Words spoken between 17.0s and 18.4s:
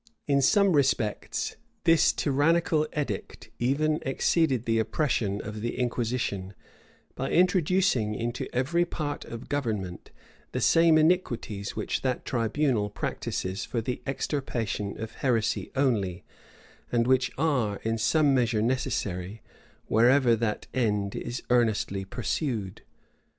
which are in some